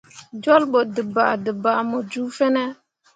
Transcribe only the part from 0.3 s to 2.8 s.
Jolɓo dǝbaadǝbaa mu ju fine.